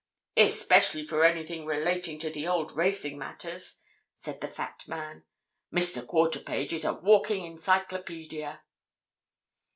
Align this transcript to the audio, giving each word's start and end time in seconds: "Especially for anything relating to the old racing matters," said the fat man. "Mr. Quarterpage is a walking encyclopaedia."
"Especially 0.35 1.05
for 1.05 1.23
anything 1.23 1.63
relating 1.63 2.17
to 2.17 2.31
the 2.31 2.47
old 2.47 2.75
racing 2.75 3.19
matters," 3.19 3.83
said 4.15 4.41
the 4.41 4.47
fat 4.47 4.83
man. 4.87 5.25
"Mr. 5.71 6.03
Quarterpage 6.03 6.73
is 6.73 6.85
a 6.85 6.93
walking 6.95 7.45
encyclopaedia." 7.45 8.63